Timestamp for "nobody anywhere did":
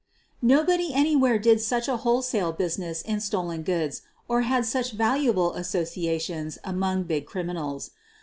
0.41-1.61